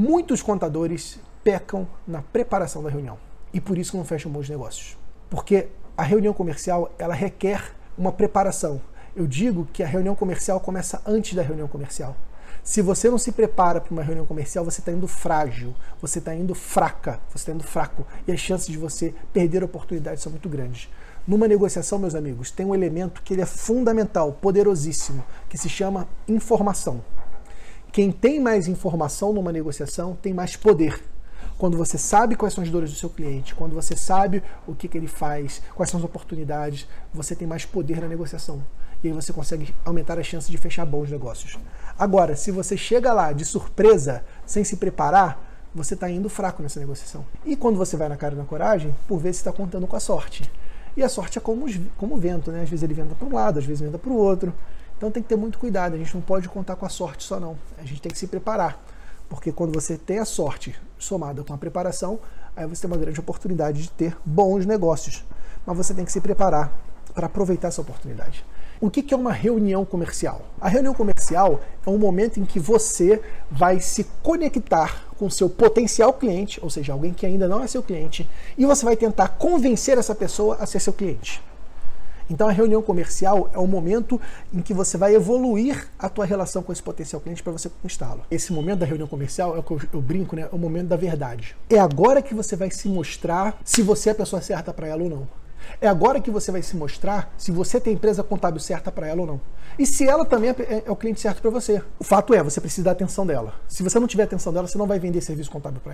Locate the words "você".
12.80-13.10, 14.64-14.80, 16.00-16.20, 17.28-17.38, 18.78-19.12, 31.76-31.98, 33.74-33.96, 37.12-37.34, 39.12-39.32, 42.52-42.76, 45.74-45.94, 47.78-47.96, 59.72-59.96, 62.66-62.82, 65.76-65.94, 72.58-73.20, 78.64-78.84, 84.74-84.96, 87.52-87.68, 92.34-92.56, 93.82-94.10, 96.30-96.50, 97.50-97.80, 101.50-101.82, 102.42-102.60, 103.82-103.98, 104.66-104.78